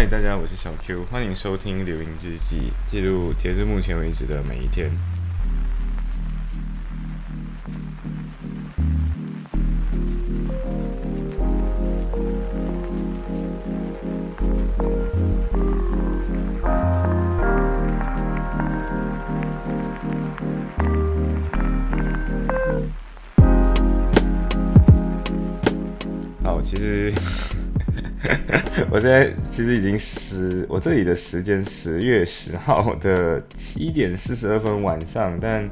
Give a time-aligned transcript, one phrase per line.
[0.00, 4.90] 嗨，大家，我是小 Q，欢迎收听《流萤之记》，记录截至目前为止的每一天。
[26.42, 27.12] 好，其实。
[28.90, 35.68] 我现在其实已经十，我这里的时间十月十号的七点四十二分晚上，但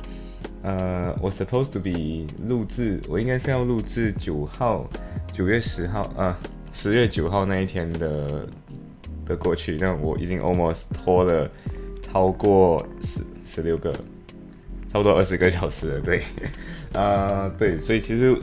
[0.62, 4.88] 呃，我 supposed to be 录制，我应该是要录制九号，
[5.30, 6.34] 九月十号，呃，
[6.72, 8.48] 十月九号那一天的
[9.26, 11.50] 的过去，那我已经 almost 拖了
[12.00, 13.92] 超过十十六个，
[14.90, 16.22] 差不多二十个小时了，对，
[16.94, 18.34] 啊， 对，所以其实。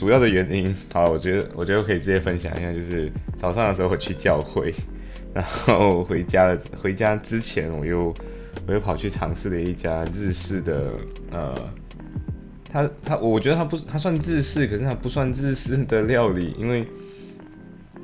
[0.00, 4.74] 主要的原因，好，我觉得我觉得可以直接分享一下，就是早上的时候我去教会，
[5.34, 6.58] 然后回家了。
[6.80, 8.14] 回家之前，我又
[8.66, 10.92] 我又跑去尝试了一家日式的，
[11.30, 11.54] 呃，
[12.72, 16.86] 它它，我觉得它不它算日式，可是它不算日式的料理，因为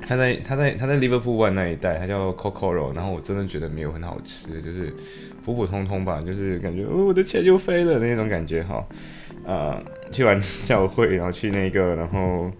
[0.07, 4.93] 他在他在他在 Liverpool One 那一带，他叫 Cocoro，然后我真的觉得没有很好吃，就是
[5.43, 8.85] 普普通通吧，就是感觉哦，我的钱就飞了那种感觉，哈。
[9.45, 12.51] 呃，去完教会，然后去那个，然后，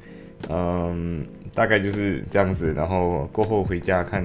[0.47, 4.23] 嗯，大概就是这样子，然后过后回家看，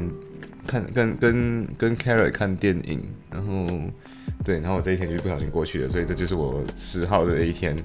[0.64, 3.66] 看跟跟跟 Carrot 看电影，然后，
[4.44, 7.76] 对，然后我这一天就不小心过去了，所以这就是我十号的一天。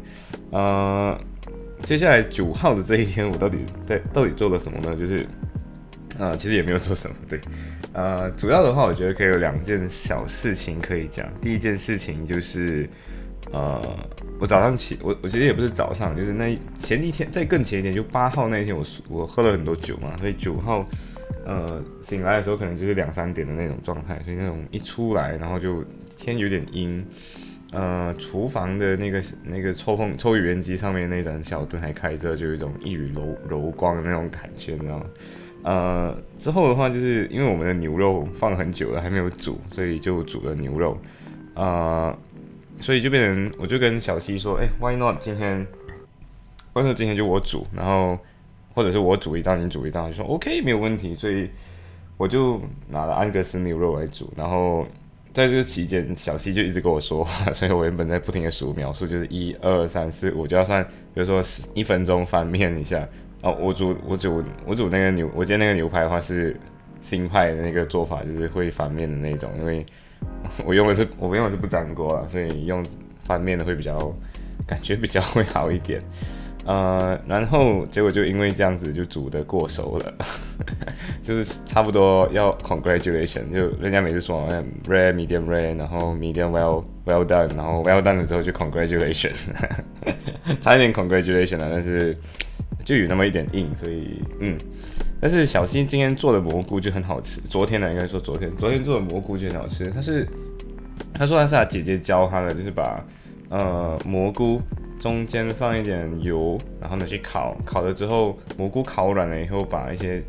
[0.51, 1.19] 呃，
[1.83, 4.95] 接下来九号的这一天，我到底在 到底做了什么呢？
[4.95, 5.25] 就是，
[6.19, 7.39] 呃，其实也没有做什么，对，
[7.93, 11.27] 呃，主要的话，我觉得可以有两件小事情可以讲。
[11.41, 12.89] 第一件事情就是。
[13.53, 13.81] 呃，
[14.41, 20.85] 我早上起，我我其实也不是早上，就是那前一天，在更前一天，就八号那一天，我我喝了很多酒嘛，所以九号，
[21.45, 25.81] 呃，醒来的时候可能就是两三点的那种状态，所以那种一出来，然后就
[26.17, 27.01] 天有点阴，
[27.71, 35.05] 呃，厨房的那个那个抽风抽油烟机上面那盏小灯还开着，就有一种一缕柔柔光的那种感觉，你知道吗？
[35.63, 40.97] 呃，之后的话，就是因为我们的牛肉放很久了，还没有煮，所以就煮了牛肉，
[41.53, 42.17] 啊。
[42.79, 45.65] 所以就变成，我就跟小西说，哎，Why not 今天
[46.73, 48.19] ，Why not 今天就我煮，然后
[48.75, 51.15] 或者是我煮一道，你煮一道，就说 OK 没有问题。
[51.15, 51.49] 所以
[52.17, 54.85] 我就拿了安格斯牛肉来煮，然后
[55.37, 60.83] 在这个期间，小西就一直跟我说话， 所以我原本在不停的数描述，就是一二三四五，就要算，
[61.13, 61.43] 比如说
[61.75, 63.07] 一分钟翻面一下。
[63.43, 66.59] 哦，我煮我煮我煮那个牛，我煎那个牛排的话是
[67.01, 69.85] 新派的那个做法，就是会翻面的那种，因为。
[70.65, 72.83] 我用的是我用的是不粘锅啊，所以用
[73.21, 74.11] 翻面的会比较
[74.65, 76.01] 感觉比较会好一点。
[76.67, 80.13] 呃，然后结果就因为这样子就煮的过熟了，
[81.23, 84.45] 就是差不多要 congratulation，就人家每次说
[84.85, 89.31] rare medium rare，然后 medium well well done，然后 well done 了之后就 congratulation，
[90.59, 92.17] 差一点 congratulation 了，但是
[92.83, 94.57] 就有那么一点硬，所以嗯。
[95.19, 99.87] 但是小新今天做的蘑菇就很好吃，昨天呢应该说昨天，昨天做的蘑菇就很好吃。
[99.87, 100.27] 他是
[101.11, 103.03] 他说他是他姐姐教他的，就是把
[103.49, 104.61] 呃蘑菇
[104.99, 110.21] 中间放一点油，然后呢去烤，烤了之后蘑菇烤软了以后，把一些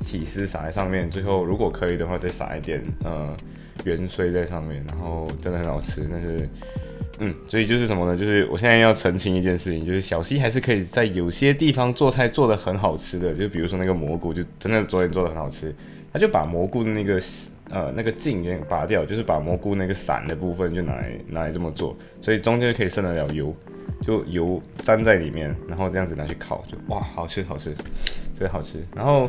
[0.00, 3.36] 起司撒在上面，最后如果可以的话再撒一点呃
[3.84, 6.08] 元荽在上面，然后真的很好吃。
[6.10, 6.48] 但是。
[7.18, 8.14] 嗯，所以就是什么呢？
[8.14, 15.74] 就是我现在要澄清一件事情，就是小西还是可以在有些地方做菜做的很好吃的，就比如说那个蘑菇，就真的昨天做的很好吃。
[16.12, 17.18] 他就把蘑菇的那个
[17.70, 23.54] 呃那个茎给拔掉，就是把蘑菇那个伞的部分就拿来拿来这么做，所以中间可以剩得了油，
[24.00, 28.84] 就油粘在里面，然后这样子拿去烤，就哇，好吃好吃，特别好吃。
[28.94, 29.28] 然后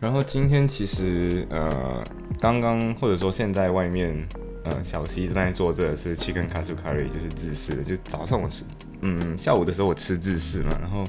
[0.00, 2.04] 然后今天其实呃
[2.40, 4.16] 刚刚或者说现在外面。
[4.64, 7.82] 呃，小溪正在做这个是 chicken katsu curry，就是日式的。
[7.82, 8.64] 就早上我吃，
[9.00, 11.06] 嗯，下午的时候我吃日式嘛，然后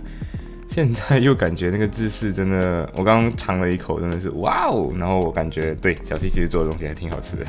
[0.70, 4.94] 现在又感觉那个芝士真的，我刚刚尝了一口，真的是哇哦！
[4.98, 7.46] 然后我感觉对小七其实做的东西还挺好吃的，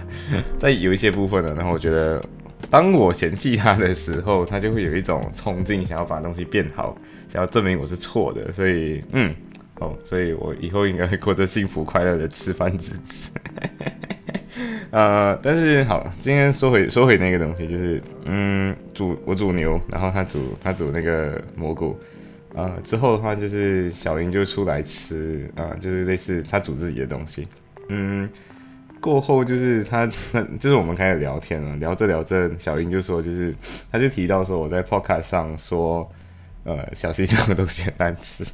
[0.58, 2.20] 在有一些部分呢，然后我觉得
[2.70, 6.96] 当我嫌弃他的时候，他就会有一种冲劲，想要把东西变好，
[7.28, 9.34] 想要证明我是错的，所以嗯，
[9.78, 13.30] 哦，所以我以后应该会过着幸福快乐的吃饭日子。
[14.90, 21.96] 呃， 但是好，今天说回说回那个东西，就是嗯，煮我煮牛，然后他煮他煮那个蘑菇，
[22.54, 27.46] 呃，之后的话就是小英就出来吃啊，就是类似他煮自己的东西，
[27.88, 28.28] 嗯，
[29.00, 30.06] 过后就是他
[30.58, 33.54] 就是我们开始聊天了，聊着聊着，小英就说就是
[33.92, 36.10] 他就提到说我在 podcast 上说，
[36.64, 38.44] 呃，小西这的东西很难吃。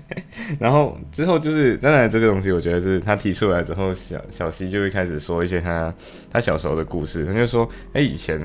[0.58, 5.94] 然后之后就是，当然这个东西，我觉得是他提出来之后，小小西就会开始说一些他
[6.30, 7.24] 他小时候的故事。
[7.24, 8.40] 他就说，哎，以前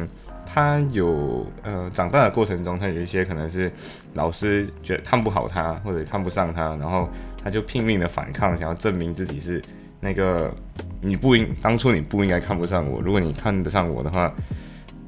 [0.60, 3.72] 他有呃长大的过程中，他有一些可能是
[4.14, 7.10] 老师觉得看不好他或者看不上他，然后
[7.44, 9.62] 他就拼命的反抗，想要证明自己是
[10.00, 10.54] 那个
[11.02, 14.34] 你不应当初你不应该看不上我，如果你看得上我的话，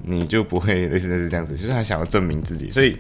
[0.04, 2.98] 你就不会类似类似这样子，就是他想要证明自己，所以。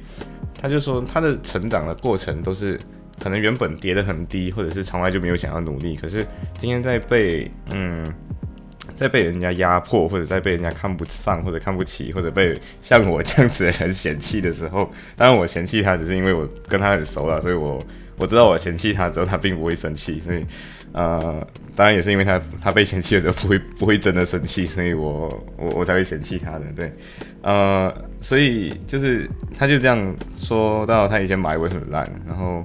[0.61, 2.79] 他就说，他的成长的过程都是
[3.19, 5.95] 可能原本跌得很低，或者是从来就没有想要努力。
[5.95, 6.23] 可是
[6.55, 8.05] 今天在被嗯，
[8.95, 17.83] 在被人家压迫，或者在被人家看不上，或者看不起，或者被像我这样子的人嫌弃的时候，当然我嫌弃他只是因为我跟他很熟了，所以我
[18.17, 20.19] 我知道我嫌弃他之后，他并不会生气。
[20.19, 20.45] 所以
[20.93, 25.27] 呃，当然也是因为他他被嫌弃的时候不会不会真的生气，所以我
[25.57, 26.65] 我我才会嫌弃他的。
[26.75, 26.93] 对，
[27.41, 27.93] 呃。
[28.23, 29.27] 所以就是，
[29.57, 32.63] 他就这样说到，他以前买文很烂，然后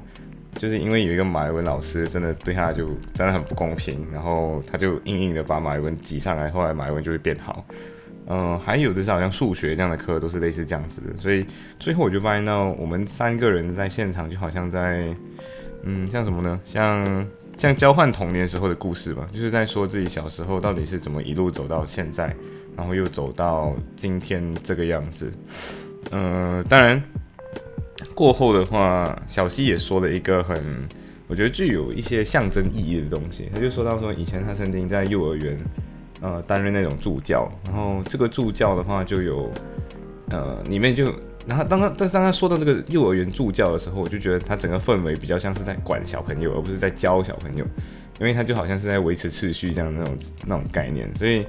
[0.59, 7.65] 就是因为有一个马文老师真的对他就真的很不公平，然后他就硬硬的把马文挤上来，后来马文就会变好。
[8.29, 11.47] 嗯，还有的是好像数学这样的课都是类似这样子的，所以
[11.79, 15.07] 最后我就发现到我们三个人在现场就好像在，
[15.83, 16.61] 嗯，像什么呢？
[16.65, 17.27] 像
[17.57, 22.35] 像交换童年时候的故事吧，就是在说自己小时候到底是怎么一路走到现在。
[22.77, 25.33] 然后又走到今天这个样子，
[26.11, 27.03] 嗯，当然
[28.15, 30.87] 过后的话，小西也说了一个很，
[31.27, 33.51] 我觉得具有一些象征意义的东西。
[33.55, 35.59] 他就说到说，以前他曾经在幼儿园，
[36.21, 39.51] 呃，担任那种助教，然后这个助教的话就有，
[40.31, 41.13] 呃，里面就，
[41.47, 47.65] 然后当他，但是当他说到这个幼儿园助教的时候，我就觉得他整个氛围比较像是在管小朋友，而不是在教小朋友，
[48.21, 51.47] 因为他就好像是在维持秩序这样那种那种概念，所以。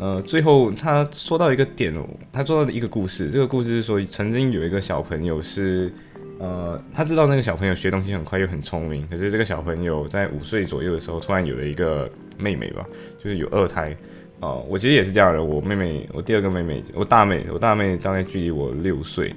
[0.00, 5.92] 呃，最后他说到一个点哦，他说到的一个故事，这个故事是说，曾经有一个小朋友是，
[6.38, 12.08] 呃，他知道那个小朋友学东西很快又很聪明，可是这个小朋友在五岁左右的时候，突然有了一个
[12.38, 12.86] 妹妹吧，
[13.18, 13.96] 就是有二胎。
[14.38, 19.34] 哦，我其实也是这样的，我妹妹，我第二个妹妹，我大妹，我大妹大概距离我六岁，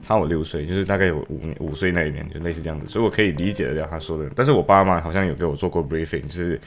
[0.00, 4.30] 差我六岁，就是大概有五五岁那一年，就类似这样子，所以我可以理解得了他说的。
[4.36, 6.60] 但是我爸妈好像有给我做过 briefing，就是。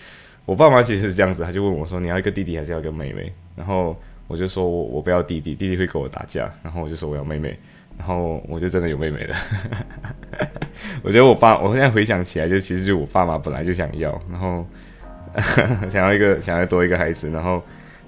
[0.47, 3.93] 我爸妈其实是这样子，他就问我说：“你要一个弟弟还是要一个妹妹？”然后
[4.27, 7.53] 我就说：“我我不要弟弟，弟弟会跟我打架。”然后我就说：“我要妹妹。”
[7.99, 9.35] 然后我就真的有妹妹了。
[11.03, 14.65] 我觉得我爸，我现在回想起来，就其实就我爸妈本来就想要，然后
[15.91, 17.61] 想要一个，想要多一个孩子，然后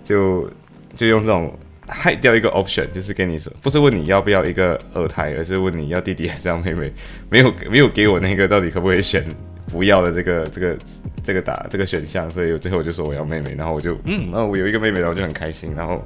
[0.03, 0.49] 就
[0.95, 1.53] 就用这种
[1.87, 6.89] 害掉一个 option，就是跟你说，不是问你要不要一个二胎，而是问你要弟弟还是要妹妹，
[7.29, 9.25] 没有没有给我那个到底可不可以选。
[9.69, 10.77] 不要的这个这个
[11.23, 16.01] 这个打这个选项，所以最后我就说我要妹妹，然后我就嗯，那我有一个妹妹，然后我就很开心，然后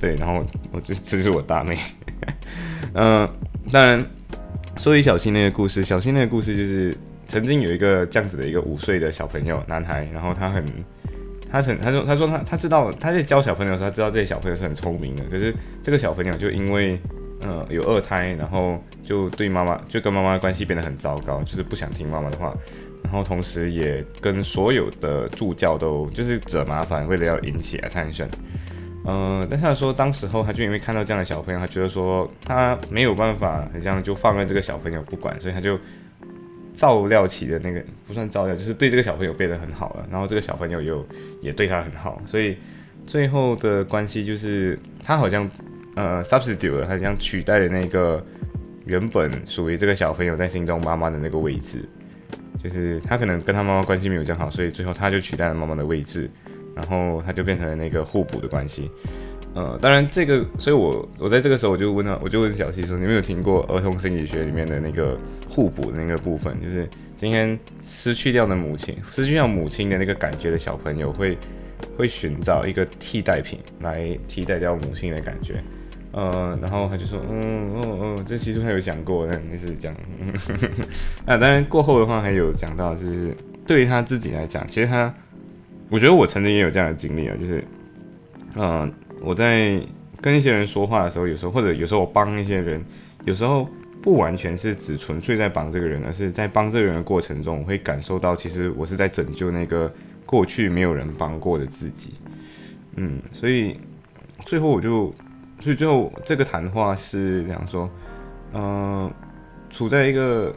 [0.00, 1.78] 对，然后我就这就是我大妹，
[2.94, 3.28] 嗯，
[3.72, 4.04] 当然
[4.76, 6.96] 说起小新那个故事，小新那个故事就是
[7.28, 10.64] 曾经有一个这样子的一个五岁的小朋友男孩，然后他很
[11.50, 16.98] 他很他说他说他他知道他在教小朋友的时候，他知道这些小朋友是很聪明的，可是这个小朋友就因为
[17.40, 22.54] 呃有二胎，然后就对妈妈就跟妈妈关系变得很糟糕，就是不想听妈妈的话。
[23.02, 28.28] 然后同时也跟所有的助教都就是惹麻烦，为了要引起 attention。
[29.08, 35.78] 嗯，但是他说当时候他就因为看到这样的小朋友，他觉得说他没有办法，好像就放任这个小朋友不管，所以他就
[36.74, 40.04] 照料起的那个不算照料，就是对这个小朋友变得很好了。
[40.10, 41.06] 然后这个小朋友又
[41.40, 42.56] 也对他很好，所以
[43.06, 45.48] 最后的关系就是他好像
[45.94, 48.20] 呃 substitute 了，好像取代了那个
[48.86, 51.88] 原本属于这个小朋友在心中妈妈的那个位置。
[52.62, 56.30] 就是他可能跟他妈妈关系没有这样好，所以最后他就取代了妈妈的位置，
[56.74, 58.90] 然后他就变成了那个互补的关系。
[59.54, 66.60] 呃，当然这个，所以我我在这个时候我就问他，我就问小西说：“你有没有听过儿童心理学里面的那个互补的那个部分？
[66.60, 66.86] 就是
[67.16, 71.38] 今天失去掉的母亲，失去掉母亲的那个感觉的小朋友会
[71.96, 75.62] 会寻找一个替代品来替代掉母亲的感觉。”
[76.16, 79.94] 呃，然后他就说，嗯嗯嗯，这其实他有讲过，那是讲，
[81.28, 85.14] 啊，当然过后的话还有讲到，就是对于他自己来讲，其实他，
[85.90, 87.62] 我觉得我曾经也有这样的经历啊，就是，
[88.54, 89.78] 呃，我在
[90.22, 92.82] 跟一些人说话的时候，有时候或者有时候我帮一些人，
[93.26, 93.68] 有时候
[94.00, 99.92] 不完全是只纯粹在帮这个人，而是在帮这个人的过程中，我会感受到，其实我是在拯救那个
[100.24, 102.14] 过去没有人帮过的自己，
[102.94, 103.78] 嗯，所以
[104.46, 105.14] 最后我就。
[105.60, 107.90] 所以最后这个谈话是这样说，
[108.52, 109.10] 嗯，
[109.70, 110.54] 处在一个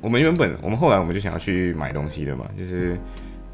[0.00, 2.98] 我们原本我们后来我们就想要去买东西的嘛，就是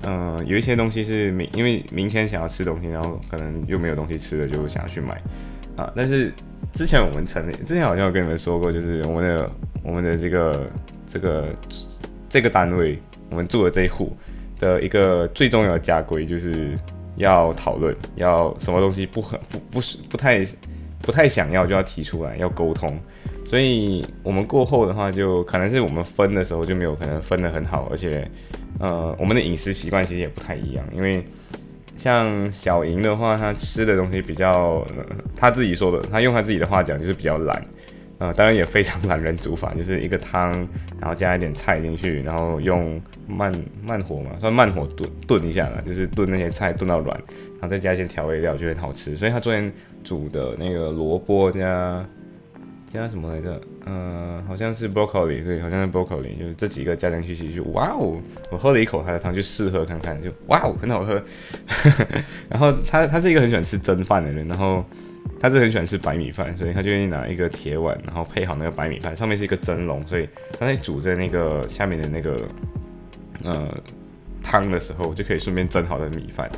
[0.02, 5.20] 嗯有一些东西是明因为明天想要吃东西，然后可能又没有东西吃了，就想要去买。
[5.76, 5.92] 啊。
[5.94, 6.32] 但是
[6.72, 9.50] 之前我们成立，之前好像有跟你们说过，就是我们的
[9.82, 10.70] 我们的这个
[11.06, 11.48] 这个
[12.28, 14.16] 这个单位，我们住的这一户
[14.58, 16.76] 的一个最重要的家规，就是
[17.16, 20.44] 要讨论，要什么东西不很不不是不太
[21.02, 22.98] 不太想要就要提出来，要沟通。
[23.44, 28.30] 所以我们过后的话，就可能是我们分的时候就没有可能分得很好，而且，
[28.78, 30.84] 呃，我们的饮食习惯其实也不太一样。
[30.94, 31.24] 因为
[31.96, 34.86] 像小莹的话，她吃的东西比较，
[35.34, 37.60] 她自己说的，她用她自己的话讲就是比较懒，
[38.20, 40.52] 呃，当然也非常懒人煮法，就是一个汤，
[41.00, 47.16] 然后加一点菜进去，然后用慢慢火嘛，算慢火炖炖一下了，就是炖那些菜炖到软，
[47.54, 49.16] 然后再加一些调味料就很好吃。
[49.16, 49.72] 所以他昨天
[50.04, 52.06] 煮的那个萝卜加。
[52.92, 53.60] 加什么来着？
[53.86, 58.20] 嗯，好像是 broccoli，对，好像是 broccoli，就是这几个加进去，其实哇哦！
[58.50, 61.22] 我喝了一口他的汤，就试喝看看，就哇哦，很好喝。
[62.50, 64.84] 然后他他是一个很喜欢吃蒸饭的人，然后
[65.40, 72.46] 他是很喜欢吃白米饭，所以他就愿意拿一个铁碗，然后配好那个白米饭，上面是一个蒸笼，所以他在煮在那个下面的那个
[73.42, 73.82] 呃
[74.42, 76.50] 汤的时候，就可以顺便蒸好的米饭，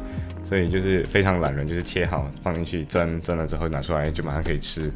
[0.45, 4.91] 所以就是非常懒人，就是切好放进去蒸，蒸了之后拿出来就马上可以吃。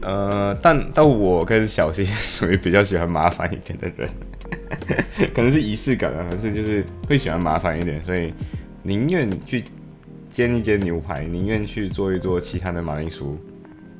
[0.00, 4.08] 呃，但但我跟小西属于比较喜欢麻烦一点的人，
[5.34, 8.32] 可能是仪式感啊，还是就是会喜欢麻烦一点，所以
[8.84, 9.64] 宁愿去
[10.30, 13.38] 煎一煎牛排，宁愿去做一做其他的马铃薯，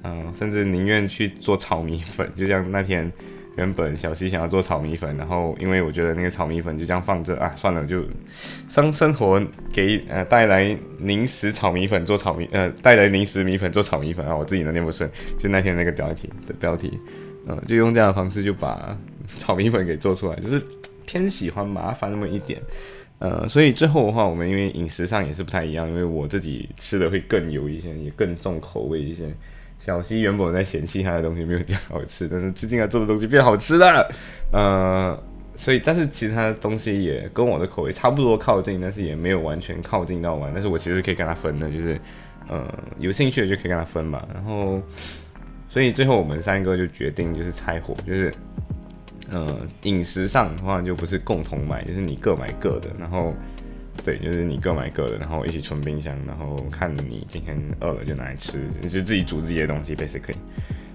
[0.05, 3.11] 嗯，甚至宁愿去做炒米粉， 就像那天。
[3.57, 8.05] 原本小西想要做炒米粉，然后因为我觉得那个炒米粉就这样放着啊，算了，就
[8.69, 17.01] 生生活给呃带来零食炒米粉做炒米呃带来零食米粉做炒米粉啊，我自己都念不顺，就那天那个标题的标题，
[17.49, 18.97] 嗯，就用这样的方式就把
[19.41, 20.63] 炒米粉给做出来，就是
[21.05, 22.63] 偏喜欢麻烦那么一点，
[23.19, 29.25] 呃，所以最后的话，我们因为饮食上也是不太一样，因为我自己吃的会更油一些，也更重口味一些。
[29.81, 34.11] 小西原本在嫌弃他的东西没有这样好吃，但是最近他做的东西变好吃了，
[34.53, 35.17] 呃，
[35.55, 41.99] 所以但是其他的东西也跟我的口味差不多靠近，但是也没有完全靠近到完，但是我其实可以跟他分的，就是
[42.49, 42.67] 呃
[42.99, 44.83] 有兴趣的就可以跟他分嘛，然后
[45.69, 48.35] 所以最后我们三个就决定就是拆伙，就是
[49.31, 53.35] 呃饮食上的话就不是共同买，就是你各买各的，然后。
[54.05, 60.37] 对，就是你各买各的，然后一起存冰箱，然后看你今天饿了就拿来吃，你就自己煮自己的东西，basically。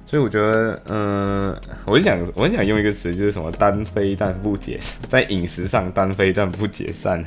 [0.05, 1.53] 所以我觉得，嗯，
[1.85, 7.21] 我想，我想用一个词，就是什么单飞但不解，在饮食上单飞但不解散。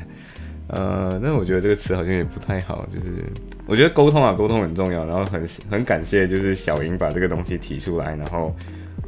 [0.68, 3.25] 呃，但我觉得这个词好像也不太好，就是
[3.66, 8.56] 我觉得沟通啊，沟通很重要，然后很很感谢，就是小莹把这个东西提出来，然后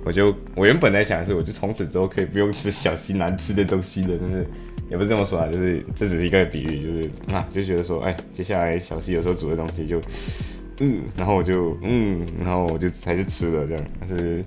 [0.08, 4.46] 我就我原本在想的是，我就从此之后可以不用吃小西难吃的东西了，但是。
[4.90, 10.00] 也不是这么说啊，就是这只是一个比喻，就是啊，就觉得说，哎，接下来小西有时候煮的东西就，
[10.80, 14.42] 嗯，然后我就嗯，然后我就还是吃了这样，但是，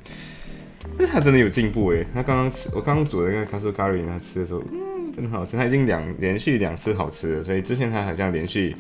[0.97, 8.75] 但是他真的有进步诶，他刚刚吃我刚刚煮的那个卡苏咖喱，他吃的时候，嗯，真的好吃，他已经两连续两次好吃了，所以之前他好像连续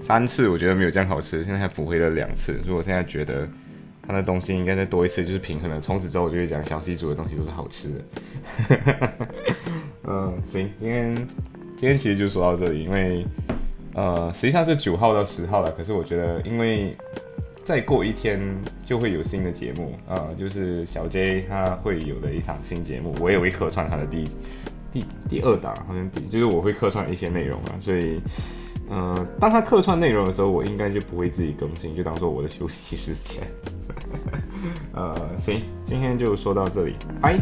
[0.00, 3.48] 三次我觉得没有这样好吃，现在还补回了两次，所以我现在觉得。
[4.06, 5.80] 他的东西应该再多一次就是平衡了。
[5.80, 8.04] 从此之后我就会讲小西煮的东西都是好吃的。
[10.08, 11.14] 嗯，行，今天
[11.76, 13.26] 今天其实就说到这里，因为
[13.94, 16.96] 呃实际上是九号到十号了，可是我觉得因为
[17.64, 18.40] 再过一天
[18.84, 24.28] 就会有新的节目啊，就是小 J 他会有的一场新节目，我也会客串他的第
[24.92, 28.20] 第第二档，好像第就是我会客串一些内容啊，所以。
[28.88, 33.42] 嗯，当他客串内容的时候，我应该就不会自己更新，就当做我的休息时间。
[34.94, 37.38] 呃，行，今天就说到这里，拜。